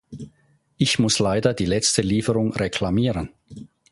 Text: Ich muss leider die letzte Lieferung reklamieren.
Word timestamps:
Ich 0.77 0.97
muss 0.97 1.19
leider 1.19 1.53
die 1.53 1.67
letzte 1.67 2.01
Lieferung 2.01 2.51
reklamieren. 2.55 3.29